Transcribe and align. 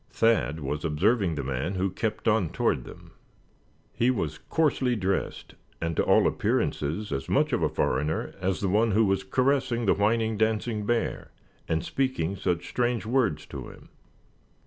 Thad 0.09 0.61
was 0.61 0.83
observing 0.83 1.35
the 1.35 1.43
man 1.43 1.75
who 1.75 1.91
kept 1.91 2.27
on 2.27 2.49
toward 2.49 2.85
them. 2.85 3.11
He 3.93 4.09
was 4.09 4.39
coarsely 4.39 4.95
dressed, 4.95 5.53
and 5.79 5.95
to 5.95 6.01
all 6.03 6.25
appearances 6.25 7.11
as 7.11 7.29
much 7.29 7.53
of 7.53 7.61
a 7.61 7.69
foreigner 7.69 8.33
as 8.41 8.61
the 8.61 8.67
one 8.69 8.93
who 8.93 9.05
was 9.05 9.23
caressing 9.23 9.85
the 9.85 9.93
whining 9.93 10.37
dancing 10.39 10.87
bear, 10.87 11.29
and 11.67 11.85
speaking 11.85 12.35
such 12.35 12.67
strange 12.67 13.05
words 13.05 13.45
to 13.45 13.69
him. 13.69 13.89